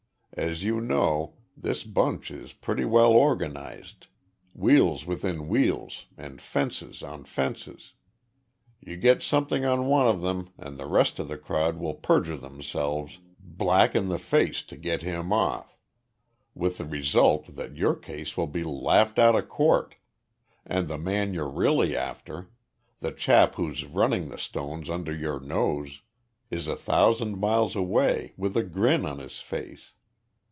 As 0.33 0.63
you 0.63 0.79
know, 0.79 1.33
this 1.57 1.83
bunch 1.83 2.31
is 2.31 2.53
pretty 2.53 2.85
well 2.85 3.11
organized, 3.11 4.07
wheels 4.55 5.05
within 5.05 5.49
wheels 5.49 6.05
and 6.17 6.39
fences 6.41 7.03
on 7.03 7.25
fences. 7.25 7.91
You 8.79 8.95
get 8.95 9.21
something 9.21 9.65
on 9.65 9.87
one 9.87 10.07
of 10.07 10.21
them 10.21 10.53
and 10.57 10.77
the 10.77 10.85
rest 10.85 11.19
of 11.19 11.27
the 11.27 11.37
crowd 11.37 11.75
will 11.79 11.93
perjure 11.95 12.37
themselves 12.37 13.19
black 13.41 13.93
in 13.93 14.07
the 14.07 14.17
face 14.17 14.63
to 14.63 14.77
get 14.77 15.01
him 15.01 15.33
off, 15.33 15.77
with 16.55 16.77
the 16.77 16.85
result 16.85 17.57
that 17.57 17.75
your 17.75 17.93
case 17.95 18.37
will 18.37 18.47
be 18.47 18.63
laughed 18.63 19.19
out 19.19 19.35
of 19.35 19.49
court 19.49 19.95
and 20.65 20.87
the 20.87 20.97
man 20.97 21.33
you're 21.33 21.49
really 21.49 21.93
after 21.93 22.49
the 23.01 23.11
chap 23.11 23.55
who's 23.55 23.83
running 23.83 24.29
the 24.29 24.37
stones 24.39 24.89
under 24.89 25.13
your 25.13 25.41
nose 25.41 26.03
is 26.49 26.67
a 26.69 26.75
thousand 26.77 27.37
miles 27.37 27.75
away 27.75 28.31
with 28.37 28.55
a 28.55 28.63
grin 28.63 29.05
on 29.05 29.19
his 29.19 29.39
face. 29.39 29.91